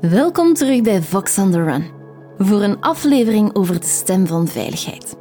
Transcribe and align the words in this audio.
Welkom 0.00 0.54
terug 0.54 0.82
bij 0.82 1.02
Vox 1.02 1.38
on 1.38 1.50
the 1.50 1.62
Run 1.62 1.84
voor 2.38 2.62
een 2.62 2.80
aflevering 2.80 3.54
over 3.54 3.80
de 3.80 3.86
stem 3.86 4.26
van 4.26 4.48
veiligheid. 4.48 5.16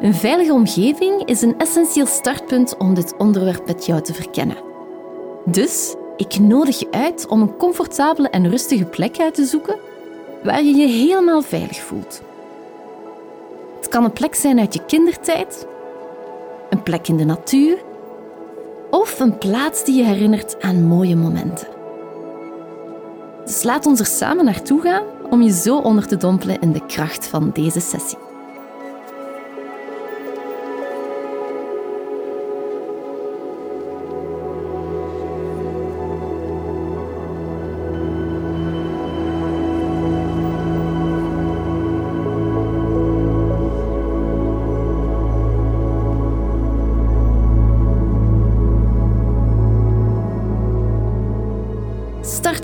Een 0.00 0.14
veilige 0.14 0.52
omgeving 0.52 1.24
is 1.24 1.42
een 1.42 1.58
essentieel 1.58 2.06
startpunt 2.06 2.76
om 2.76 2.94
dit 2.94 3.16
onderwerp 3.16 3.66
met 3.66 3.86
jou 3.86 4.02
te 4.02 4.14
verkennen. 4.14 4.56
Dus 5.44 5.94
ik 6.16 6.38
nodig 6.38 6.78
je 6.78 6.90
uit 6.90 7.26
om 7.26 7.40
een 7.40 7.56
comfortabele 7.56 8.28
en 8.28 8.50
rustige 8.50 8.84
plek 8.84 9.18
uit 9.18 9.34
te 9.34 9.44
zoeken 9.44 9.78
waar 10.42 10.62
je 10.62 10.74
je 10.74 10.86
helemaal 10.86 11.42
veilig 11.42 11.80
voelt. 11.80 12.22
Het 13.76 13.88
kan 13.88 14.04
een 14.04 14.12
plek 14.12 14.34
zijn 14.34 14.58
uit 14.58 14.74
je 14.74 14.84
kindertijd, 14.84 15.66
een 16.70 16.82
plek 16.82 17.08
in 17.08 17.16
de 17.16 17.24
natuur 17.24 17.90
of 18.92 19.20
een 19.20 19.38
plaats 19.38 19.84
die 19.84 19.96
je 19.96 20.04
herinnert 20.04 20.62
aan 20.62 20.86
mooie 20.86 21.16
momenten. 21.16 21.66
Dus 23.44 23.62
laat 23.62 23.86
ons 23.86 24.00
er 24.00 24.06
samen 24.06 24.44
naartoe 24.44 24.80
gaan 24.80 25.02
om 25.30 25.42
je 25.42 25.52
zo 25.52 25.78
onder 25.78 26.06
te 26.06 26.16
dompelen 26.16 26.60
in 26.60 26.72
de 26.72 26.86
kracht 26.86 27.26
van 27.26 27.50
deze 27.54 27.80
sessie. 27.80 28.18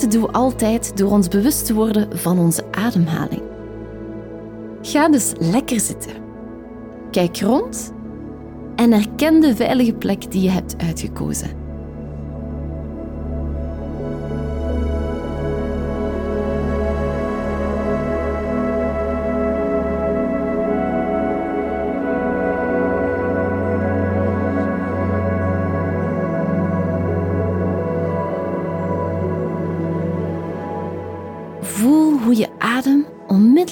We 0.08 0.26
altijd 0.32 0.96
door 0.96 1.10
ons 1.10 1.28
bewust 1.28 1.66
te 1.66 1.74
worden 1.74 2.18
van 2.18 2.38
onze 2.38 2.64
ademhaling. 2.70 3.42
Ga 4.82 5.08
dus 5.08 5.32
lekker 5.38 5.80
zitten. 5.80 6.12
Kijk 7.10 7.40
rond 7.40 7.92
en 8.76 8.92
herken 8.92 9.40
de 9.40 9.56
veilige 9.56 9.94
plek 9.94 10.30
die 10.30 10.42
je 10.42 10.50
hebt 10.50 10.74
uitgekozen. 10.78 11.67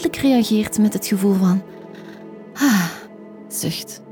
Reageert 0.05 0.79
met 0.79 0.93
het 0.93 1.07
gevoel 1.07 1.35
van 1.35 1.63
ah, 2.55 2.91
zucht. 3.49 4.03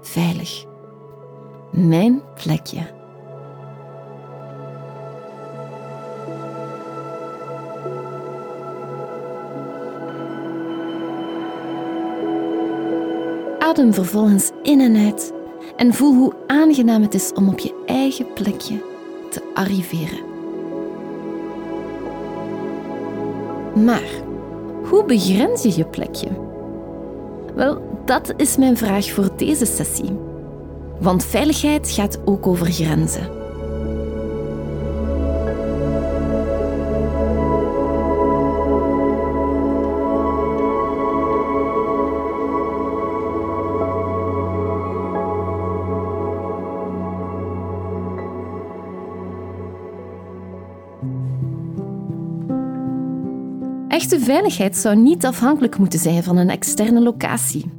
Veilig. 0.00 0.64
Mijn 1.72 2.22
plekje. 2.42 2.92
Adem 13.58 13.94
vervolgens 13.94 14.50
in 14.62 14.80
en 14.80 14.96
uit 14.96 15.32
en 15.76 15.94
voel 15.94 16.14
hoe 16.14 16.34
aangenaam 16.46 17.02
het 17.02 17.14
is 17.14 17.32
om 17.32 17.48
op 17.48 17.58
je 17.58 17.82
eigen 17.86 18.32
plekje 18.32 18.82
te 19.30 19.50
arriveren. 19.54 20.32
Maar 23.84 24.22
hoe 24.94 25.04
begrens 25.04 25.62
je 25.62 25.76
je 25.76 25.84
plekje? 25.84 26.28
Wel, 27.54 28.00
dat 28.04 28.34
is 28.36 28.56
mijn 28.56 28.76
vraag 28.76 29.10
voor 29.10 29.28
deze 29.36 29.66
sessie. 29.66 30.18
Want 31.00 31.24
veiligheid 31.24 31.90
gaat 31.90 32.18
ook 32.24 32.46
over 32.46 32.66
grenzen. 32.66 33.43
Veiligheid 54.24 54.76
zou 54.76 54.96
niet 54.96 55.26
afhankelijk 55.26 55.78
moeten 55.78 55.98
zijn 55.98 56.22
van 56.22 56.36
een 56.36 56.50
externe 56.50 57.00
locatie. 57.00 57.72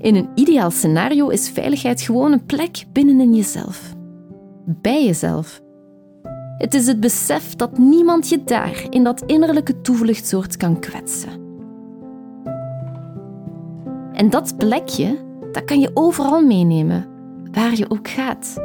In 0.00 0.14
een 0.14 0.28
ideaal 0.34 0.70
scenario 0.70 1.28
is 1.28 1.50
veiligheid 1.50 2.00
gewoon 2.00 2.32
een 2.32 2.46
plek 2.46 2.84
binnenin 2.92 3.34
jezelf. 3.34 3.94
Bij 4.64 5.04
jezelf. 5.04 5.60
Het 6.58 6.74
is 6.74 6.86
het 6.86 7.00
besef 7.00 7.56
dat 7.56 7.78
niemand 7.78 8.28
je 8.28 8.44
daar 8.44 8.86
in 8.90 9.04
dat 9.04 9.22
innerlijke 9.26 9.80
toevluchtsoord 9.80 10.56
kan 10.56 10.80
kwetsen. 10.80 11.30
En 14.12 14.30
dat 14.30 14.56
plekje, 14.56 15.18
dat 15.52 15.64
kan 15.64 15.80
je 15.80 15.90
overal 15.94 16.42
meenemen, 16.42 17.06
waar 17.52 17.76
je 17.76 17.90
ook 17.90 18.08
gaat. 18.08 18.56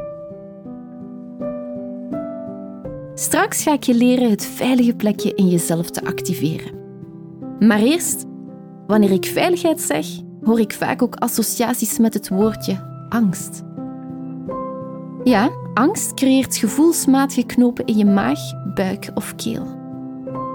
Straks 3.14 3.64
ga 3.64 3.74
ik 3.74 3.84
je 3.84 3.94
leren 3.94 4.30
het 4.30 4.46
veilige 4.46 4.96
plekje 4.96 5.34
in 5.34 5.48
jezelf 5.48 5.90
te 5.90 6.06
activeren. 6.06 6.83
Maar 7.68 7.80
eerst, 7.80 8.26
wanneer 8.88 9.12
ik 9.12 9.26
veiligheid 9.26 9.82
zeg, 9.82 10.06
hoor 10.44 10.60
ik 10.60 10.74
vaak 10.74 11.02
ook 11.02 11.16
associaties 11.16 11.98
met 11.98 12.14
het 12.14 12.30
woordje 12.30 13.06
angst. 13.10 13.64
Ja, 15.24 15.50
angst 15.74 16.14
creëert 16.14 16.58
gevoelsmatige 16.58 17.46
knopen 17.46 17.86
in 17.86 17.98
je 17.98 18.06
maag, 18.06 18.40
buik 18.74 19.12
of 19.14 19.36
keel. 19.36 19.82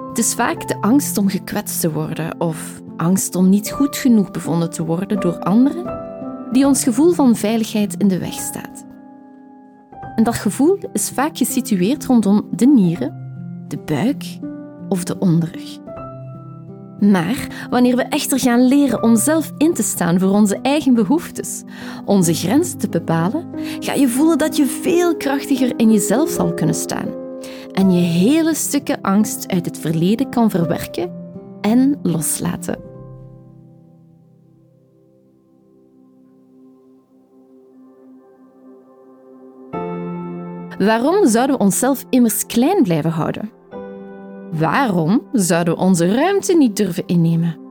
Het 0.08 0.18
is 0.18 0.34
vaak 0.34 0.68
de 0.68 0.80
angst 0.80 1.18
om 1.18 1.28
gekwetst 1.28 1.80
te 1.80 1.92
worden 1.92 2.40
of 2.40 2.80
angst 2.96 3.34
om 3.34 3.48
niet 3.48 3.70
goed 3.70 3.96
genoeg 3.96 4.30
bevonden 4.30 4.70
te 4.70 4.84
worden 4.84 5.20
door 5.20 5.38
anderen 5.38 6.06
die 6.52 6.66
ons 6.66 6.84
gevoel 6.84 7.12
van 7.12 7.36
veiligheid 7.36 7.94
in 7.94 8.08
de 8.08 8.18
weg 8.18 8.32
staat. 8.32 8.86
En 10.14 10.24
dat 10.24 10.34
gevoel 10.34 10.78
is 10.92 11.10
vaak 11.10 11.36
gesitueerd 11.36 12.04
rondom 12.04 12.48
de 12.50 12.66
nieren, 12.66 13.14
de 13.68 13.78
buik 13.78 14.24
of 14.88 15.04
de 15.04 15.18
onderrug. 15.18 15.87
Maar 17.00 17.66
wanneer 17.70 17.96
we 17.96 18.02
echter 18.02 18.38
gaan 18.38 18.68
leren 18.68 19.02
om 19.02 19.16
zelf 19.16 19.52
in 19.56 19.74
te 19.74 19.82
staan 19.82 20.18
voor 20.18 20.30
onze 20.30 20.58
eigen 20.62 20.94
behoeftes, 20.94 21.62
onze 22.04 22.34
grenzen 22.34 22.78
te 22.78 22.88
bepalen, 22.88 23.48
ga 23.78 23.92
je 23.92 24.08
voelen 24.08 24.38
dat 24.38 24.56
je 24.56 24.66
veel 24.66 25.16
krachtiger 25.16 25.72
in 25.76 25.92
jezelf 25.92 26.30
zal 26.30 26.54
kunnen 26.54 26.74
staan 26.74 27.26
en 27.72 27.90
je 27.90 28.00
hele 28.00 28.54
stukken 28.54 29.00
angst 29.00 29.48
uit 29.48 29.64
het 29.64 29.78
verleden 29.78 30.30
kan 30.30 30.50
verwerken 30.50 31.10
en 31.60 31.98
loslaten. 32.02 32.78
Waarom 40.78 41.26
zouden 41.26 41.56
we 41.56 41.62
onszelf 41.62 42.04
immers 42.10 42.46
klein 42.46 42.82
blijven 42.82 43.10
houden? 43.10 43.57
Waarom 44.52 45.22
zouden 45.32 45.74
we 45.74 45.80
onze 45.80 46.14
ruimte 46.14 46.56
niet 46.56 46.76
durven 46.76 47.06
innemen? 47.06 47.66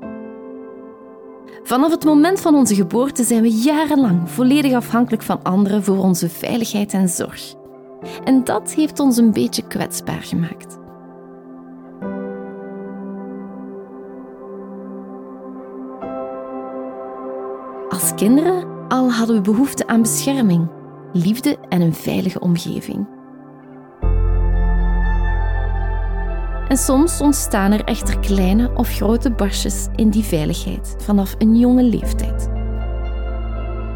Vanaf 1.63 1.91
het 1.91 2.05
moment 2.05 2.41
van 2.41 2.55
onze 2.55 2.75
geboorte 2.75 3.23
zijn 3.23 3.41
we 3.41 3.51
jarenlang 3.51 4.29
volledig 4.29 4.73
afhankelijk 4.73 5.23
van 5.23 5.43
anderen 5.43 5.83
voor 5.83 5.97
onze 5.97 6.29
veiligheid 6.29 6.93
en 6.93 7.09
zorg. 7.09 7.53
En 8.23 8.43
dat 8.43 8.73
heeft 8.73 8.99
ons 8.99 9.17
een 9.17 9.31
beetje 9.31 9.67
kwetsbaar 9.67 10.21
gemaakt. 10.21 10.77
Als 17.89 18.13
kinderen 18.15 18.65
al 18.87 19.11
hadden 19.11 19.35
we 19.35 19.41
behoefte 19.41 19.87
aan 19.87 20.01
bescherming, 20.01 20.67
liefde 21.13 21.57
en 21.69 21.81
een 21.81 21.93
veilige 21.93 22.39
omgeving. 22.39 23.16
En 26.77 26.83
soms 26.83 27.21
ontstaan 27.21 27.71
er 27.71 27.83
echter 27.83 28.19
kleine 28.19 28.71
of 28.75 28.89
grote 28.89 29.31
barstjes 29.31 29.87
in 29.95 30.09
die 30.09 30.23
veiligheid 30.23 30.95
vanaf 30.97 31.35
een 31.37 31.57
jonge 31.57 31.83
leeftijd. 31.83 32.49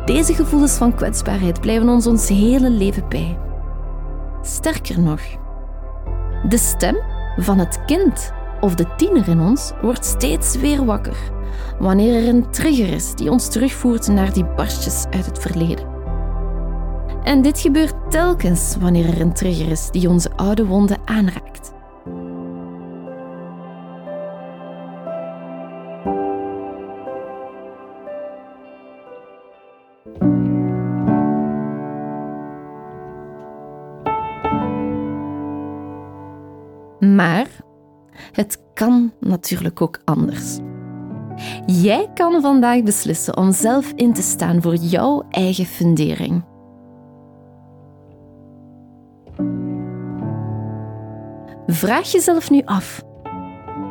Deze 0.06 0.34
gevoelens 0.34 0.74
van 0.74 0.96
kwetsbaarheid 0.96 1.62
blijven 1.62 1.90
ons 1.90 2.08
ons 2.08 2.28
hele 2.28 2.70
leven 2.70 3.10
bij. 3.10 3.38
Sterker 4.42 5.00
nog, 5.00 5.22
de 6.48 6.58
stem 6.58 6.98
van 7.38 7.58
het 7.58 7.86
kind 7.86 8.34
of 8.60 8.76
de 8.76 8.96
tiener 8.98 9.28
in 9.28 9.42
ons 9.42 9.72
wordt 9.82 10.06
steeds 10.06 10.56
weer 10.56 10.86
wakker 10.86 11.18
wanneer 11.80 12.22
er 12.22 12.28
een 12.28 12.52
trigger 12.52 12.94
is 12.94 13.16
die 13.16 13.32
ons 13.32 13.50
terugvoert 13.50 14.08
naar 14.08 14.34
die 14.34 14.46
barstjes 14.46 15.06
uit 15.10 15.26
het 15.26 15.40
verleden. 15.40 15.86
En 17.24 17.42
dit 17.42 17.60
gebeurt 17.60 17.96
telkens 18.10 18.76
wanneer 18.80 19.08
er 19.08 19.22
een 19.22 19.34
trigger 19.34 19.72
is 19.72 19.90
die 19.92 20.10
onze 20.10 20.30
oude 20.36 20.66
wonden 20.66 20.98
aanraakt. 21.06 21.51
Natuurlijk 39.52 39.82
ook 39.82 40.02
anders. 40.06 40.58
Jij 41.66 42.10
kan 42.14 42.42
vandaag 42.42 42.84
beslissen 42.84 43.38
om 43.38 43.52
zelf 43.52 43.92
in 43.96 44.14
te 44.14 44.22
staan 44.22 44.62
voor 44.62 44.76
jouw 44.76 45.26
eigen 45.30 45.66
fundering. 45.66 46.44
Vraag 51.68 52.12
jezelf 52.12 52.50
nu 52.50 52.62
af: 52.66 53.04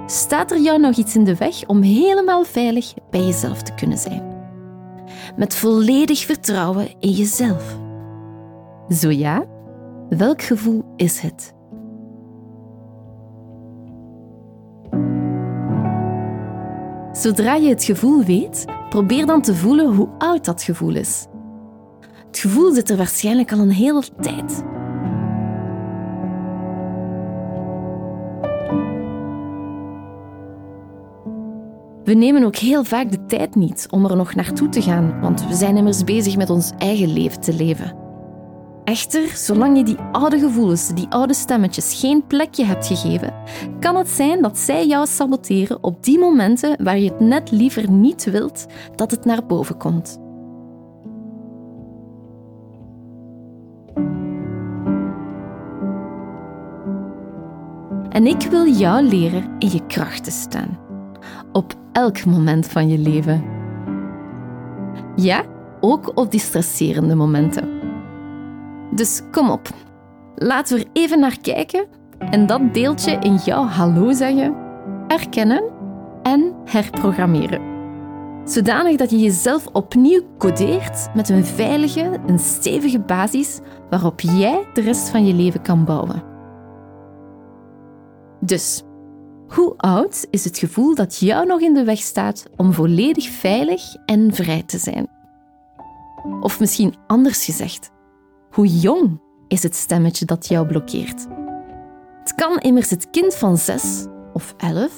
staat 0.06 0.50
er 0.50 0.60
jou 0.60 0.80
nog 0.80 0.96
iets 0.96 1.14
in 1.14 1.24
de 1.24 1.36
weg 1.36 1.66
om 1.66 1.82
helemaal 1.82 2.44
veilig 2.44 2.94
bij 3.10 3.24
jezelf 3.24 3.62
te 3.62 3.74
kunnen 3.74 3.98
zijn? 3.98 4.22
Met 5.36 5.54
volledig 5.54 6.24
vertrouwen 6.24 6.88
in 6.98 7.10
jezelf. 7.10 7.78
Zo 8.88 9.10
ja, 9.10 9.44
welk 10.08 10.42
gevoel 10.42 10.84
is 10.96 11.20
het? 11.20 11.58
Zodra 17.20 17.54
je 17.54 17.68
het 17.68 17.84
gevoel 17.84 18.24
weet, 18.24 18.64
probeer 18.88 19.26
dan 19.26 19.42
te 19.42 19.54
voelen 19.54 19.94
hoe 19.94 20.08
oud 20.18 20.44
dat 20.44 20.62
gevoel 20.62 20.94
is. 20.94 21.26
Het 22.26 22.38
gevoel 22.38 22.74
zit 22.74 22.90
er 22.90 22.96
waarschijnlijk 22.96 23.52
al 23.52 23.58
een 23.58 23.70
hele 23.70 24.02
tijd. 24.20 24.62
We 32.04 32.14
nemen 32.14 32.44
ook 32.44 32.56
heel 32.56 32.84
vaak 32.84 33.10
de 33.10 33.26
tijd 33.26 33.54
niet 33.54 33.86
om 33.90 34.04
er 34.04 34.16
nog 34.16 34.34
naartoe 34.34 34.68
te 34.68 34.82
gaan, 34.82 35.20
want 35.20 35.46
we 35.46 35.54
zijn 35.54 35.76
immers 35.76 36.04
bezig 36.04 36.36
met 36.36 36.50
ons 36.50 36.70
eigen 36.78 37.12
leven 37.12 37.40
te 37.40 37.52
leven. 37.52 37.99
Echter, 38.90 39.28
zolang 39.34 39.76
je 39.76 39.84
die 39.84 39.96
oude 40.12 40.38
gevoelens, 40.38 40.88
die 40.88 41.06
oude 41.08 41.34
stemmetjes 41.34 42.00
geen 42.00 42.26
plekje 42.26 42.64
hebt 42.64 42.86
gegeven, 42.86 43.34
kan 43.80 43.96
het 43.96 44.08
zijn 44.08 44.42
dat 44.42 44.58
zij 44.58 44.86
jou 44.86 45.06
saboteren 45.06 45.82
op 45.82 46.04
die 46.04 46.18
momenten 46.18 46.84
waar 46.84 46.98
je 46.98 47.10
het 47.10 47.20
net 47.20 47.50
liever 47.50 47.90
niet 47.90 48.24
wilt 48.24 48.66
dat 48.96 49.10
het 49.10 49.24
naar 49.24 49.46
boven 49.46 49.76
komt. 49.76 50.20
En 58.08 58.26
ik 58.26 58.42
wil 58.50 58.66
jou 58.66 59.02
leren 59.02 59.50
in 59.58 59.70
je 59.70 59.86
kracht 59.86 60.24
te 60.24 60.30
staan. 60.30 60.78
Op 61.52 61.74
elk 61.92 62.24
moment 62.24 62.66
van 62.66 62.88
je 62.88 62.98
leven. 62.98 63.44
Ja, 65.16 65.44
ook 65.80 66.12
op 66.14 66.30
die 66.30 66.40
stresserende 66.40 67.14
momenten. 67.14 67.79
Dus 68.90 69.22
kom 69.30 69.50
op, 69.50 69.68
laten 70.34 70.76
we 70.76 70.84
er 70.84 70.90
even 70.92 71.20
naar 71.20 71.40
kijken 71.40 71.86
en 72.18 72.46
dat 72.46 72.74
deeltje 72.74 73.16
in 73.20 73.34
jouw 73.34 73.64
hallo 73.64 74.12
zeggen, 74.12 74.54
erkennen 75.08 75.62
en 76.22 76.54
herprogrammeren. 76.64 77.70
Zodanig 78.44 78.96
dat 78.96 79.10
je 79.10 79.18
jezelf 79.18 79.66
opnieuw 79.66 80.22
codeert 80.38 81.08
met 81.14 81.28
een 81.28 81.44
veilige, 81.44 82.18
een 82.26 82.38
stevige 82.38 83.00
basis 83.00 83.60
waarop 83.90 84.20
jij 84.20 84.66
de 84.74 84.80
rest 84.80 85.08
van 85.08 85.26
je 85.26 85.34
leven 85.34 85.62
kan 85.62 85.84
bouwen. 85.84 86.22
Dus, 88.40 88.82
hoe 89.48 89.74
oud 89.76 90.26
is 90.30 90.44
het 90.44 90.58
gevoel 90.58 90.94
dat 90.94 91.18
jou 91.18 91.46
nog 91.46 91.60
in 91.60 91.74
de 91.74 91.84
weg 91.84 91.98
staat 91.98 92.46
om 92.56 92.72
volledig 92.72 93.28
veilig 93.28 93.82
en 94.06 94.34
vrij 94.34 94.62
te 94.62 94.78
zijn? 94.78 95.08
Of 96.40 96.60
misschien 96.60 96.94
anders 97.06 97.44
gezegd, 97.44 97.89
hoe 98.50 98.66
jong 98.66 99.20
is 99.48 99.62
het 99.62 99.74
stemmetje 99.74 100.24
dat 100.24 100.48
jou 100.48 100.66
blokkeert? 100.66 101.26
Het 102.20 102.34
kan 102.34 102.58
immers 102.58 102.90
het 102.90 103.10
kind 103.10 103.34
van 103.34 103.56
6 103.56 104.06
of 104.32 104.54
11 104.56 104.92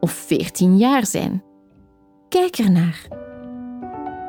of 0.00 0.10
14 0.10 0.76
jaar 0.76 1.06
zijn. 1.06 1.42
Kijk 2.28 2.56
ernaar. 2.56 3.08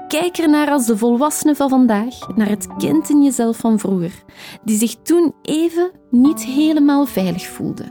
Kijk 0.07 0.37
ernaar 0.37 0.69
als 0.69 0.85
de 0.85 0.97
volwassene 0.97 1.55
van 1.55 1.69
vandaag, 1.69 2.35
naar 2.35 2.49
het 2.49 2.67
kind 2.77 3.09
in 3.09 3.23
jezelf 3.23 3.57
van 3.57 3.79
vroeger, 3.79 4.23
die 4.63 4.77
zich 4.77 4.95
toen 4.95 5.33
even 5.41 5.91
niet 6.09 6.43
helemaal 6.43 7.05
veilig 7.05 7.47
voelde. 7.47 7.85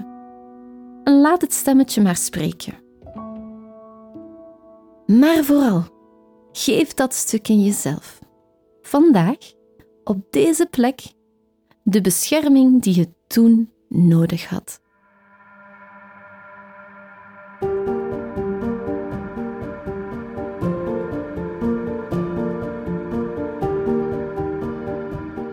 En 1.05 1.20
laat 1.20 1.40
het 1.40 1.52
stemmetje 1.52 2.02
maar 2.02 2.17
spreken. 2.17 2.75
Maar 5.06 5.44
vooral, 5.44 5.82
geef 6.52 6.94
dat 6.94 7.14
stuk 7.14 7.49
in 7.49 7.62
jezelf. 7.62 8.19
Vandaag 8.82 9.37
op 10.04 10.19
deze 10.31 10.66
plek 10.70 11.00
de 11.82 12.00
bescherming 12.00 12.82
die 12.82 12.94
je 12.94 13.08
toen 13.26 13.70
nodig 13.88 14.49
had. 14.49 14.81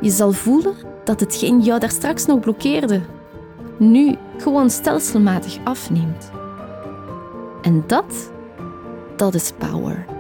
Je 0.02 0.10
zal 0.10 0.32
voelen 0.32 0.76
dat 1.04 1.20
hetgeen 1.20 1.62
jou 1.62 1.80
daar 1.80 1.92
straks 1.92 2.26
nog 2.26 2.40
blokkeerde, 2.40 3.02
nu 3.78 4.16
gewoon 4.38 4.70
stelselmatig 4.70 5.58
afneemt. 5.64 6.32
En 7.62 7.84
dat, 7.88 8.32
dat 9.16 9.36
is 9.36 9.52
power. 9.52 10.19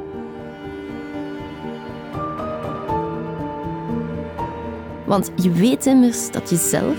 Want 5.09 5.31
je 5.35 5.51
weet 5.51 5.85
immers 5.85 6.31
dat 6.31 6.50
je 6.50 6.56
zelf 6.56 6.97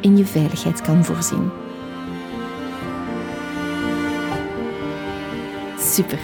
in 0.00 0.16
je 0.16 0.24
veiligheid 0.24 0.80
kan 0.80 1.04
voorzien. 1.04 1.50
Super. 5.78 6.18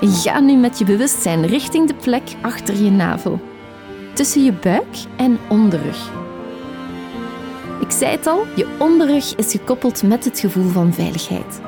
Ga 0.00 0.40
nu 0.40 0.56
met 0.56 0.78
je 0.78 0.84
bewustzijn 0.84 1.46
richting 1.46 1.88
de 1.88 1.94
plek 1.94 2.22
achter 2.40 2.82
je 2.82 2.90
navel, 2.90 3.40
tussen 4.12 4.44
je 4.44 4.52
buik 4.52 4.96
en 5.16 5.38
onderrug. 5.48 6.10
Ik 7.80 7.90
zei 7.90 8.10
het 8.10 8.26
al, 8.26 8.44
je 8.56 8.76
onderrug 8.78 9.34
is 9.34 9.50
gekoppeld 9.52 10.02
met 10.02 10.24
het 10.24 10.40
gevoel 10.40 10.68
van 10.68 10.92
veiligheid. 10.92 11.60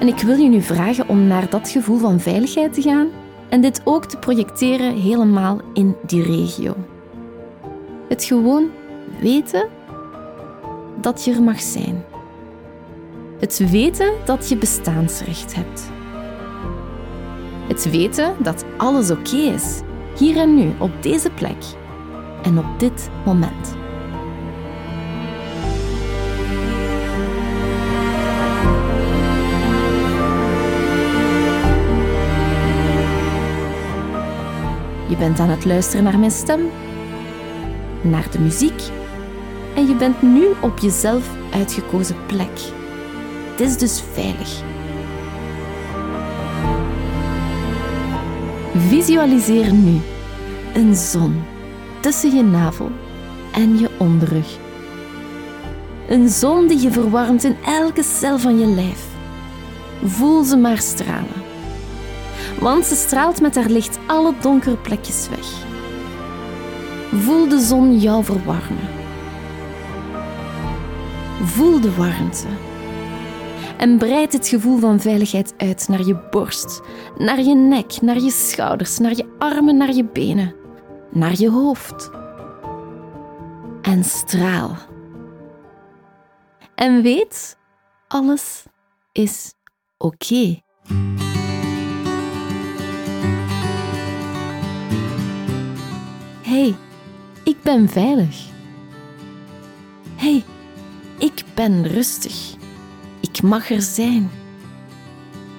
En 0.00 0.06
ik 0.06 0.18
wil 0.18 0.36
je 0.36 0.48
nu 0.48 0.62
vragen 0.62 1.08
om 1.08 1.26
naar 1.26 1.50
dat 1.50 1.68
gevoel 1.68 1.98
van 1.98 2.20
veiligheid 2.20 2.74
te 2.74 2.82
gaan 2.82 3.08
en 3.54 3.60
dit 3.60 3.80
ook 3.84 4.04
te 4.04 4.16
projecteren 4.16 4.96
helemaal 4.96 5.60
in 5.72 5.96
die 6.06 6.22
regio. 6.22 6.74
Het 8.08 8.24
gewoon 8.24 8.70
weten 9.20 9.68
dat 11.00 11.24
je 11.24 11.32
er 11.32 11.42
mag 11.42 11.60
zijn. 11.60 12.04
Het 13.38 13.70
weten 13.70 14.12
dat 14.24 14.48
je 14.48 14.56
bestaansrecht 14.56 15.54
hebt. 15.54 15.90
Het 17.68 17.90
weten 17.90 18.34
dat 18.38 18.64
alles 18.76 19.10
oké 19.10 19.36
is, 19.36 19.80
hier 20.18 20.36
en 20.36 20.54
nu, 20.54 20.72
op 20.78 21.02
deze 21.02 21.30
plek 21.30 21.64
en 22.42 22.58
op 22.58 22.78
dit 22.78 23.10
moment. 23.24 23.83
Bent 35.24 35.40
aan 35.40 35.48
het 35.48 35.64
luisteren 35.64 36.04
naar 36.04 36.18
mijn 36.18 36.30
stem, 36.30 36.60
naar 38.00 38.30
de 38.30 38.38
muziek 38.38 38.82
en 39.74 39.86
je 39.86 39.94
bent 39.94 40.22
nu 40.22 40.46
op 40.60 40.78
jezelf 40.78 41.30
uitgekozen 41.52 42.16
plek. 42.26 42.60
Het 43.50 43.60
is 43.60 43.78
dus 43.78 44.02
veilig. 44.12 44.62
Visualiseer 48.88 49.72
nu 49.72 50.00
een 50.74 50.94
zon 50.94 51.42
tussen 52.00 52.36
je 52.36 52.42
navel 52.42 52.90
en 53.52 53.78
je 53.78 53.90
onderrug. 53.98 54.58
Een 56.08 56.28
zon 56.28 56.66
die 56.66 56.80
je 56.80 56.90
verwarmt 56.90 57.44
in 57.44 57.56
elke 57.66 58.02
cel 58.02 58.38
van 58.38 58.58
je 58.58 58.66
lijf. 58.66 59.06
Voel 60.04 60.44
ze 60.44 60.56
maar 60.56 60.78
stralen 60.78 61.53
want 62.60 62.84
ze 62.84 62.94
straalt 62.94 63.40
met 63.40 63.54
haar 63.54 63.68
licht 63.68 63.98
alle 64.06 64.34
donkere 64.40 64.76
plekjes 64.76 65.28
weg. 65.28 65.72
Voel 67.20 67.48
de 67.48 67.58
zon 67.58 67.98
jou 67.98 68.24
verwarmen. 68.24 68.88
Voel 71.42 71.80
de 71.80 71.94
warmte. 71.94 72.46
En 73.76 73.98
breid 73.98 74.32
het 74.32 74.48
gevoel 74.48 74.78
van 74.78 75.00
veiligheid 75.00 75.54
uit 75.56 75.88
naar 75.88 76.06
je 76.06 76.16
borst, 76.30 76.80
naar 77.18 77.40
je 77.40 77.54
nek, 77.54 78.00
naar 78.00 78.18
je 78.18 78.30
schouders, 78.30 78.98
naar 78.98 79.16
je 79.16 79.34
armen, 79.38 79.76
naar 79.76 79.92
je 79.92 80.04
benen, 80.04 80.54
naar 81.10 81.38
je 81.38 81.50
hoofd. 81.50 82.10
En 83.82 84.04
straal. 84.04 84.76
En 86.74 87.02
weet, 87.02 87.58
alles 88.08 88.64
is 89.12 89.54
oké. 89.98 90.62
Hey, 96.54 96.74
ik 97.42 97.56
ben 97.62 97.88
veilig. 97.88 98.46
hey, 100.16 100.44
ik 101.18 101.44
ben 101.54 101.86
rustig. 101.86 102.54
Ik 103.20 103.42
mag 103.42 103.70
er 103.70 103.82
zijn. 103.82 104.30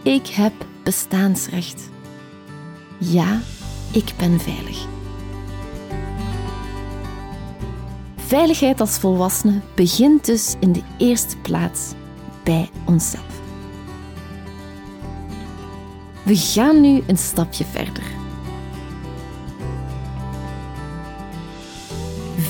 Ik 0.04 0.28
heb 0.28 0.54
bestaansrecht. 0.84 1.90
Ja, 2.98 3.42
ik 3.92 4.14
ben 4.18 4.40
veilig. 4.40 4.86
Veiligheid 8.16 8.80
als 8.80 8.98
volwassene 8.98 9.62
begint 9.74 10.26
dus 10.26 10.56
in 10.60 10.72
de 10.72 10.84
eerste 10.98 11.38
plaats 11.38 11.94
bij 12.44 12.70
onszelf. 12.86 13.42
We 16.24 16.36
gaan 16.36 16.82
nu 16.82 17.04
een 17.08 17.18
stapje 17.18 17.66
verder. 17.66 18.15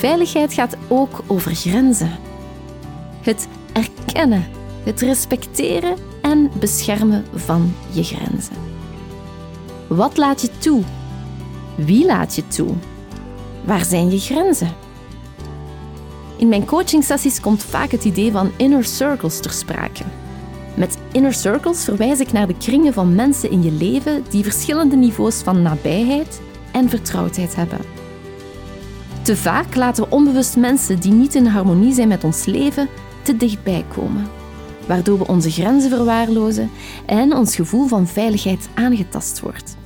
Veiligheid 0.06 0.54
gaat 0.54 0.78
ook 0.88 1.24
over 1.28 1.56
grenzen. 1.56 2.12
Het 3.22 3.48
erkennen, 3.74 4.46
het 4.84 5.02
respecteren 5.02 5.96
en 6.22 6.52
beschermen 6.60 7.26
van 7.34 7.74
je 7.92 8.04
grenzen. 8.04 8.56
Wat 9.88 10.18
laat 10.18 10.42
je 10.42 10.50
toe? 10.58 10.82
Wie 11.76 12.06
laat 12.06 12.36
je 12.36 12.48
toe? 12.48 12.70
Waar 13.64 13.86
zijn 13.86 14.12
je 14.12 14.20
grenzen? 14.20 14.76
In 16.38 16.48
mijn 16.48 16.66
coachingsessies 16.66 17.40
komt 17.40 17.64
vaak 17.64 17.92
het 17.92 18.06
idee 18.06 18.32
van 18.32 18.52
inner 18.58 18.84
circles 18.84 19.40
ter 19.40 19.52
sprake. 19.52 20.04
Met 20.76 20.98
inner 21.12 21.34
circles 21.34 21.84
verwijs 21.84 22.20
ik 22.20 22.32
naar 22.32 22.48
de 22.48 22.58
kringen 22.58 22.94
van 22.94 23.16
mensen 23.16 23.52
in 23.52 23.64
je 23.64 23.72
leven 23.72 24.24
die 24.30 24.44
verschillende 24.44 24.96
niveaus 24.96 25.36
van 25.42 25.62
nabijheid 25.62 26.42
en 26.72 26.90
vertrouwdheid 26.90 27.56
hebben. 27.56 28.05
Te 29.26 29.36
vaak 29.36 29.76
laten 29.76 30.04
we 30.04 30.10
onbewust 30.10 30.56
mensen 30.56 31.00
die 31.00 31.12
niet 31.12 31.36
in 31.36 31.46
harmonie 31.46 31.94
zijn 31.94 32.08
met 32.08 32.24
ons 32.24 32.46
leven 32.46 32.88
te 33.22 33.38
dichtbij 33.38 33.86
komen, 33.96 34.28
waardoor 34.88 35.18
we 35.18 35.28
onze 35.28 35.52
grenzen 35.52 35.90
verwaarlozen 35.90 36.70
en 37.06 37.36
ons 37.36 37.56
gevoel 37.56 37.88
van 37.88 38.08
veiligheid 38.08 38.70
aangetast 38.74 39.40
wordt. 39.40 39.78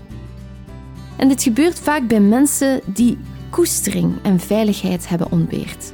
En 1.15 1.27
dit 1.27 1.43
gebeurt 1.43 1.79
vaak 1.79 2.07
bij 2.07 2.19
mensen 2.19 2.81
die 2.85 3.17
koestering 3.49 4.13
en 4.21 4.39
veiligheid 4.39 5.09
hebben 5.09 5.31
ontbeerd. 5.31 5.93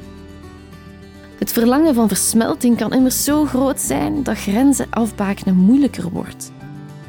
Het 1.38 1.52
verlangen 1.52 1.96
van 1.96 2.08
versmelting 2.08 2.78
kan 2.78 2.94
immers 2.94 3.24
zo 3.24 3.46
groot 3.46 3.80
zijn 3.80 4.24
dat 4.24 4.38
grenzen 4.38 4.88
afbakenen 4.90 5.56
moeilijker 5.56 6.10
wordt, 6.10 6.52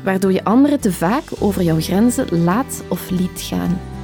waardoor 0.05 0.33
je 0.33 0.45
anderen 0.45 0.81
te 0.81 0.93
vaak 0.93 1.25
over 1.39 1.63
jouw 1.63 1.81
grenzen 1.81 2.45
laat 2.45 2.83
of 2.89 3.11
liet 3.11 3.41
gaan. 3.41 3.96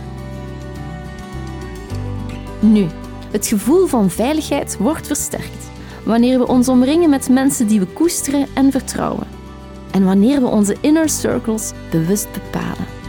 Nu, 2.62 2.87
het 3.31 3.47
gevoel 3.47 3.87
van 3.87 4.11
veiligheid 4.11 4.76
wordt 4.78 5.07
versterkt 5.07 5.71
wanneer 6.04 6.38
we 6.38 6.47
ons 6.47 6.69
omringen 6.69 7.11
met 7.11 7.28
mensen 7.28 7.66
die 7.66 7.81
we 7.81 7.87
koesteren 7.87 8.47
en 8.54 8.71
vertrouwen, 8.71 9.26
en 9.90 10.04
wanneer 10.04 10.40
we 10.40 10.47
onze 10.47 10.76
inner 10.81 11.09
circles 11.09 11.73
bewust 11.90 12.28
bepalen. 12.33 13.02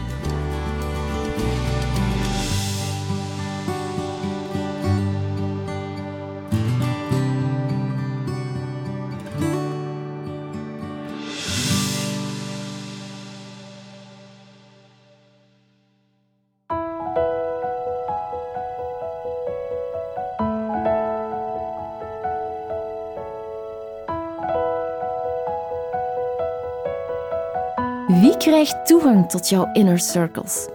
Krijgt 28.44 28.86
toegang 28.86 29.28
tot 29.30 29.48
jouw 29.48 29.68
inner 29.72 29.98
circles? 29.98 30.68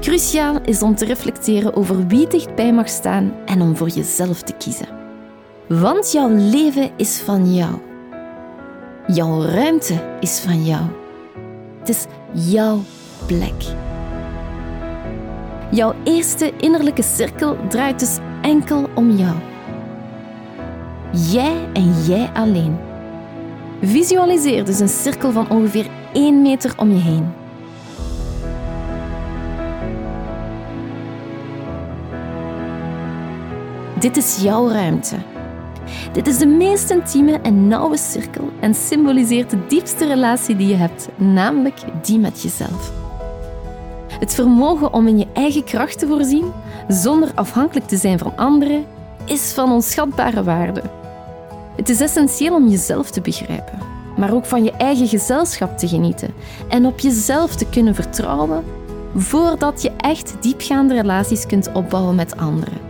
Cruciaal 0.00 0.60
is 0.64 0.82
om 0.82 0.94
te 0.94 1.04
reflecteren 1.04 1.76
over 1.76 2.06
wie 2.06 2.26
dichtbij 2.26 2.72
mag 2.72 2.88
staan 2.88 3.32
en 3.46 3.60
om 3.60 3.76
voor 3.76 3.88
jezelf 3.88 4.42
te 4.42 4.52
kiezen. 4.52 4.88
Want 5.68 6.12
jouw 6.12 6.28
leven 6.28 6.90
is 6.96 7.20
van 7.20 7.54
jou. 7.54 7.74
Jouw 9.06 9.42
ruimte 9.42 10.16
is 10.20 10.40
van 10.40 10.64
jou. 10.64 10.82
Het 11.78 11.88
is 11.88 12.06
jouw 12.32 12.80
plek. 13.26 13.62
Jouw 15.70 15.94
eerste 16.04 16.52
innerlijke 16.56 17.02
cirkel 17.02 17.56
draait 17.68 17.98
dus 17.98 18.18
enkel 18.42 18.88
om 18.94 19.10
jou. 19.10 19.36
Jij 21.12 21.68
en 21.72 22.02
jij 22.02 22.30
alleen. 22.34 22.89
Visualiseer 23.82 24.64
dus 24.64 24.80
een 24.80 24.88
cirkel 24.88 25.32
van 25.32 25.50
ongeveer 25.50 25.86
1 26.12 26.42
meter 26.42 26.72
om 26.76 26.90
je 26.90 27.00
heen. 27.00 27.32
Dit 33.98 34.16
is 34.16 34.38
jouw 34.42 34.68
ruimte. 34.68 35.16
Dit 36.12 36.26
is 36.26 36.38
de 36.38 36.46
meest 36.46 36.90
intieme 36.90 37.38
en 37.42 37.68
nauwe 37.68 37.96
cirkel 37.96 38.50
en 38.60 38.74
symboliseert 38.74 39.50
de 39.50 39.66
diepste 39.66 40.06
relatie 40.06 40.56
die 40.56 40.68
je 40.68 40.74
hebt, 40.74 41.08
namelijk 41.16 41.78
die 42.02 42.18
met 42.18 42.42
jezelf. 42.42 42.92
Het 44.18 44.34
vermogen 44.34 44.92
om 44.92 45.06
in 45.06 45.18
je 45.18 45.26
eigen 45.32 45.64
kracht 45.64 45.98
te 45.98 46.06
voorzien, 46.06 46.52
zonder 46.88 47.30
afhankelijk 47.34 47.86
te 47.86 47.96
zijn 47.96 48.18
van 48.18 48.32
anderen, 48.36 48.84
is 49.24 49.52
van 49.52 49.72
onschatbare 49.72 50.42
waarde. 50.42 50.82
Het 51.76 51.88
is 51.88 52.00
essentieel 52.00 52.54
om 52.54 52.68
jezelf 52.68 53.10
te 53.10 53.20
begrijpen, 53.20 53.78
maar 54.16 54.32
ook 54.32 54.44
van 54.44 54.64
je 54.64 54.72
eigen 54.72 55.08
gezelschap 55.08 55.78
te 55.78 55.88
genieten 55.88 56.34
en 56.68 56.86
op 56.86 56.98
jezelf 56.98 57.56
te 57.56 57.66
kunnen 57.66 57.94
vertrouwen 57.94 58.64
voordat 59.16 59.82
je 59.82 59.90
echt 59.96 60.34
diepgaande 60.40 60.94
relaties 60.94 61.46
kunt 61.46 61.72
opbouwen 61.72 62.14
met 62.14 62.36
anderen. 62.36 62.89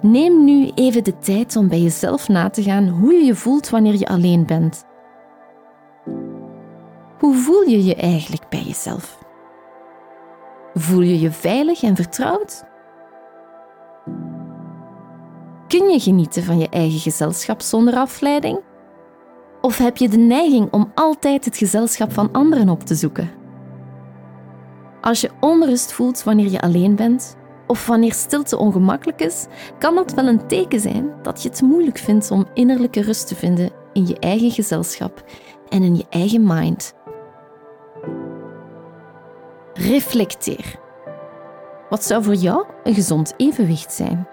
Neem 0.00 0.44
nu 0.44 0.70
even 0.74 1.04
de 1.04 1.18
tijd 1.18 1.56
om 1.56 1.68
bij 1.68 1.80
jezelf 1.80 2.28
na 2.28 2.50
te 2.50 2.62
gaan 2.62 2.88
hoe 2.88 3.12
je 3.12 3.24
je 3.24 3.34
voelt 3.34 3.70
wanneer 3.70 3.98
je 3.98 4.08
alleen 4.08 4.46
bent. 4.46 4.84
Hoe 7.18 7.34
voel 7.34 7.62
je 7.62 7.84
je 7.84 7.94
eigenlijk 7.94 8.48
bij 8.48 8.62
jezelf? 8.62 9.18
Voel 10.74 11.00
je 11.00 11.20
je 11.20 11.30
veilig 11.30 11.82
en 11.82 11.96
vertrouwd? 11.96 12.64
Kun 15.68 15.88
je 15.88 16.00
genieten 16.00 16.42
van 16.42 16.58
je 16.58 16.68
eigen 16.68 16.98
gezelschap 16.98 17.60
zonder 17.60 17.94
afleiding? 17.94 18.60
Of 19.60 19.78
heb 19.78 19.96
je 19.96 20.08
de 20.08 20.16
neiging 20.16 20.72
om 20.72 20.92
altijd 20.94 21.44
het 21.44 21.56
gezelschap 21.56 22.12
van 22.12 22.32
anderen 22.32 22.68
op 22.68 22.82
te 22.82 22.94
zoeken? 22.94 23.30
Als 25.00 25.20
je 25.20 25.30
onrust 25.40 25.92
voelt 25.92 26.22
wanneer 26.22 26.50
je 26.50 26.60
alleen 26.60 26.96
bent, 26.96 27.36
of 27.68 27.86
wanneer 27.86 28.12
stilte 28.12 28.56
ongemakkelijk 28.56 29.20
is, 29.20 29.46
kan 29.78 29.94
dat 29.94 30.12
wel 30.12 30.26
een 30.26 30.46
teken 30.46 30.80
zijn 30.80 31.12
dat 31.22 31.42
je 31.42 31.48
het 31.48 31.62
moeilijk 31.62 31.98
vindt 31.98 32.30
om 32.30 32.46
innerlijke 32.54 33.00
rust 33.00 33.26
te 33.26 33.34
vinden 33.34 33.70
in 33.92 34.06
je 34.06 34.18
eigen 34.18 34.50
gezelschap 34.50 35.24
en 35.68 35.82
in 35.82 35.96
je 35.96 36.06
eigen 36.10 36.46
mind. 36.46 36.94
Reflecteer. 39.72 40.78
Wat 41.88 42.04
zou 42.04 42.22
voor 42.22 42.34
jou 42.34 42.66
een 42.82 42.94
gezond 42.94 43.34
evenwicht 43.36 43.92
zijn? 43.92 44.28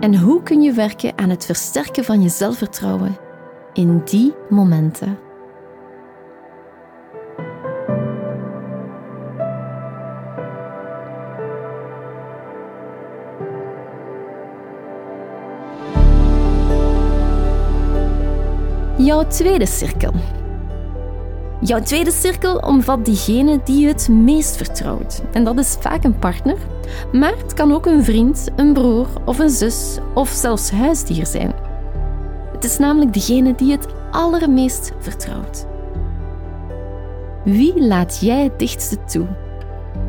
En 0.00 0.18
hoe 0.18 0.42
kun 0.42 0.62
je 0.62 0.72
werken 0.72 1.18
aan 1.18 1.30
het 1.30 1.46
versterken 1.46 2.04
van 2.04 2.22
je 2.22 2.28
zelfvertrouwen 2.28 3.16
in 3.72 4.02
die 4.04 4.34
momenten? 4.48 5.29
Jouw 19.04 19.26
tweede 19.26 19.66
cirkel. 19.66 20.12
Jouw 21.60 21.80
tweede 21.80 22.10
cirkel 22.10 22.56
omvat 22.56 23.04
diegene 23.04 23.60
die 23.64 23.80
je 23.80 23.86
het 23.86 24.08
meest 24.08 24.56
vertrouwt. 24.56 25.22
En 25.32 25.44
dat 25.44 25.58
is 25.58 25.76
vaak 25.80 26.04
een 26.04 26.18
partner, 26.18 26.56
maar 27.12 27.36
het 27.36 27.54
kan 27.54 27.72
ook 27.72 27.86
een 27.86 28.04
vriend, 28.04 28.48
een 28.56 28.72
broer 28.72 29.06
of 29.24 29.38
een 29.38 29.50
zus 29.50 29.98
of 30.14 30.28
zelfs 30.28 30.70
huisdier 30.70 31.26
zijn. 31.26 31.52
Het 32.52 32.64
is 32.64 32.78
namelijk 32.78 33.12
degene 33.12 33.54
die 33.54 33.72
het 33.72 33.86
allermeest 34.10 34.92
vertrouwt. 34.98 35.66
Wie 37.44 37.86
laat 37.86 38.18
jij 38.20 38.42
het 38.42 38.58
dichtste 38.58 39.04
toe? 39.04 39.26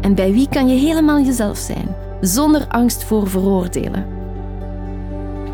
En 0.01 0.15
bij 0.15 0.31
wie 0.31 0.49
kan 0.49 0.67
je 0.67 0.75
helemaal 0.75 1.21
jezelf 1.21 1.57
zijn, 1.57 1.95
zonder 2.21 2.67
angst 2.67 3.03
voor 3.03 3.27
veroordelen? 3.27 4.20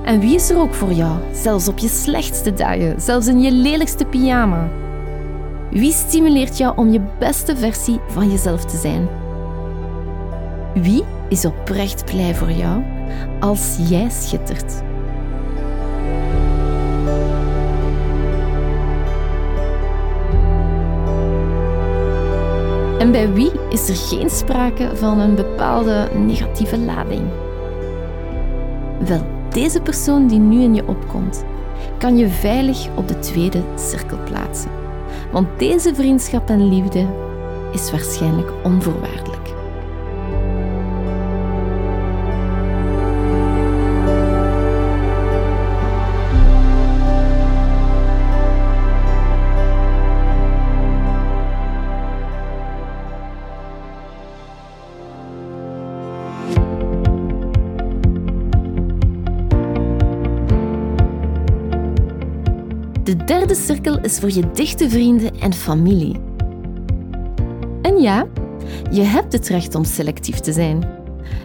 En 0.08 0.20
wie 0.20 0.36
is 0.36 0.50
er 0.50 0.60
ook 0.60 0.74
voor 0.74 0.92
jou, 0.92 1.20
zelfs 1.34 1.68
op 1.68 1.78
je 1.78 1.88
slechtste 1.88 2.54
dagen, 2.54 3.02
zelfs 3.02 3.28
in 3.28 3.42
je 3.42 3.52
lelijkste 3.52 4.06
pyjama? 4.06 4.70
Wie 5.72 5.92
stimuleert 5.92 6.58
jou 6.58 6.78
om 6.78 6.92
je 6.92 7.02
beste 7.20 7.58
versie 7.58 8.00
van 8.08 8.32
jezelf 8.32 8.66
te 8.66 8.78
zijn? 8.78 9.08
Wie 10.74 11.04
is 11.30 11.46
oprecht 11.46 12.06
blij 12.06 12.36
voor 12.36 12.52
jou 12.52 12.84
als 13.40 13.78
jij 13.90 14.10
schittert? 14.10 14.82
En 23.00 23.12
bij 23.12 23.34
wie 23.34 23.52
is 23.70 23.90
er 23.90 23.96
geen 23.96 24.30
sprake 24.30 24.90
van 24.94 25.20
een 25.20 25.36
bepaalde 25.36 26.10
negatieve 26.26 26.78
lading? 26.78 27.24
Wel, 29.00 29.37
deze 29.58 29.82
persoon 29.82 30.28
die 30.28 30.40
nu 30.40 30.62
in 30.62 30.76
je 30.76 30.88
opkomt, 30.88 31.46
kan 31.98 32.18
je 32.18 32.28
veilig 32.28 32.88
op 32.96 33.08
de 33.08 33.20
tweede 33.20 33.64
cirkel 33.76 34.18
plaatsen. 34.26 34.72
Want 35.32 35.48
deze 35.60 35.96
vriendschap 35.96 36.50
en 36.50 36.70
liefde 36.70 37.08
is 37.72 37.92
waarschijnlijk 37.92 38.52
onvoorwaardelijk. 38.64 39.37
Derde 63.28 63.56
cirkel 63.56 64.00
is 64.02 64.20
voor 64.20 64.32
je 64.32 64.52
dichte 64.52 64.90
vrienden 64.90 65.40
en 65.40 65.54
familie. 65.54 66.16
En 67.82 67.98
ja, 68.02 68.28
je 68.92 69.02
hebt 69.02 69.34
het 69.34 69.48
recht 69.48 69.76
om 69.76 69.84
selectief 69.84 70.40
te 70.40 70.52
zijn. 70.52 70.84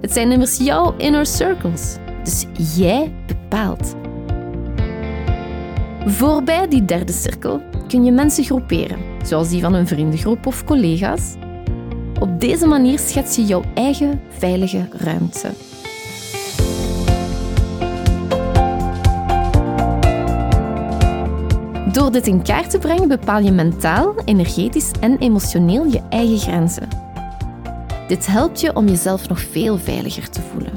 Het 0.01 0.13
zijn 0.13 0.33
immers 0.33 0.57
jouw 0.57 0.95
inner 0.97 1.27
circles, 1.27 1.97
dus 2.25 2.47
jij 2.77 3.13
bepaalt. 3.27 3.95
Voorbij 6.07 6.69
die 6.69 6.85
derde 6.85 7.13
cirkel 7.13 7.61
kun 7.89 8.05
je 8.05 8.13
mensen 8.13 8.45
groeperen, 8.45 8.99
zoals 9.25 9.49
die 9.49 9.61
van 9.61 9.75
een 9.75 9.87
vriendengroep 9.87 10.47
of 10.47 10.65
collega's. 10.65 11.35
Op 12.21 12.41
deze 12.41 12.67
manier 12.67 12.99
schets 12.99 13.37
je 13.37 13.45
jouw 13.45 13.63
eigen 13.75 14.21
veilige 14.29 14.89
ruimte. 14.91 15.51
Door 21.93 22.13
dit 22.13 22.27
in 22.27 22.43
kaart 22.43 22.71
te 22.71 22.79
brengen 22.79 23.09
bepaal 23.09 23.41
je 23.41 23.51
mentaal, 23.51 24.15
energetisch 24.25 24.91
en 25.01 25.19
emotioneel 25.19 25.87
je 25.87 26.01
eigen 26.09 26.39
grenzen. 26.39 26.89
Dit 28.09 28.27
helpt 28.27 28.61
je 28.61 28.77
om 28.77 28.87
jezelf 28.87 29.29
nog 29.29 29.41
veel 29.41 29.79
veiliger 29.79 30.31
te 30.31 30.41
voelen. 30.41 30.73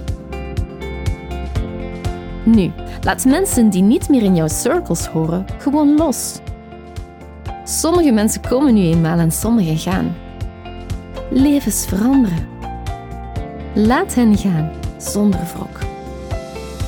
Nu, 2.44 2.72
laat 3.02 3.26
mensen 3.26 3.70
die 3.70 3.82
niet 3.82 4.10
meer 4.10 4.24
in 4.24 4.36
jouw 4.36 4.48
circles 4.48 5.06
horen 5.06 5.46
gewoon 5.58 5.98
los. 5.98 6.40
Sommige 7.64 8.12
mensen 8.12 8.42
komen 8.42 8.74
nu 8.74 8.82
eenmaal 8.82 9.18
en 9.18 9.32
sommige 9.32 9.78
gaan. 9.78 10.16
Levens 11.30 11.86
veranderen. 11.86 12.48
Laat 13.74 14.16
hen 14.16 14.38
gaan 14.38 14.72
zonder 14.98 15.40
wrok. 15.54 15.80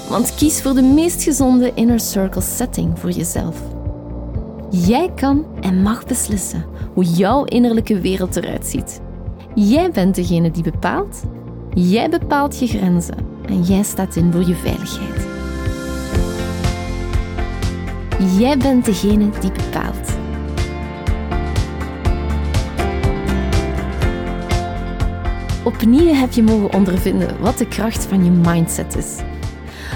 Want 0.09 0.35
kies 0.35 0.61
voor 0.61 0.73
de 0.73 0.81
meest 0.81 1.23
gezonde 1.23 1.71
inner 1.73 1.99
circle 1.99 2.41
setting 2.41 2.99
voor 2.99 3.11
jezelf. 3.11 3.76
Jij 4.69 5.11
kan 5.15 5.45
en 5.61 5.81
mag 5.81 6.05
beslissen 6.05 6.65
hoe 6.93 7.03
jouw 7.03 7.43
innerlijke 7.43 7.99
wereld 7.99 8.35
eruit 8.35 8.65
ziet. 8.65 9.01
Jij 9.55 9.91
bent 9.91 10.15
degene 10.15 10.51
die 10.51 10.63
bepaalt. 10.63 11.23
Jij 11.73 12.09
bepaalt 12.09 12.59
je 12.59 12.67
grenzen 12.67 13.17
en 13.45 13.61
jij 13.61 13.83
staat 13.83 14.15
in 14.15 14.31
voor 14.31 14.47
je 14.47 14.55
veiligheid. 14.55 15.27
Jij 18.39 18.57
bent 18.57 18.85
degene 18.85 19.29
die 19.39 19.51
bepaalt. 19.51 20.15
Opnieuw 25.63 26.13
heb 26.13 26.31
je 26.31 26.43
mogen 26.43 26.73
ondervinden 26.73 27.41
wat 27.41 27.57
de 27.57 27.67
kracht 27.67 28.05
van 28.05 28.23
je 28.23 28.31
mindset 28.31 28.95
is. 28.95 29.15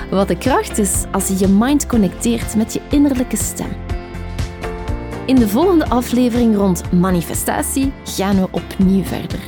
Wat 0.09 0.27
de 0.27 0.37
kracht 0.37 0.77
is 0.77 1.03
als 1.11 1.27
je 1.27 1.37
je 1.37 1.47
mind 1.47 1.85
connecteert 1.87 2.55
met 2.55 2.73
je 2.73 2.81
innerlijke 2.89 3.37
stem. 3.37 3.90
In 5.25 5.35
de 5.35 5.47
volgende 5.47 5.89
aflevering 5.89 6.55
rond 6.55 6.91
manifestatie 6.91 7.91
gaan 8.03 8.35
we 8.35 8.47
opnieuw 8.51 9.03
verder. 9.03 9.39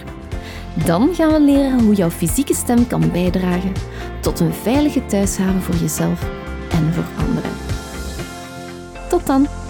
Dan 0.85 1.15
gaan 1.15 1.31
we 1.31 1.41
leren 1.41 1.79
hoe 1.79 1.95
jouw 1.95 2.09
fysieke 2.09 2.53
stem 2.53 2.87
kan 2.87 3.11
bijdragen 3.11 3.71
tot 4.21 4.39
een 4.39 4.53
veilige 4.53 5.05
thuishaven 5.05 5.61
voor 5.61 5.75
jezelf 5.75 6.29
en 6.71 6.93
voor 6.93 7.25
anderen. 7.25 7.51
Tot 9.09 9.27
dan! 9.27 9.62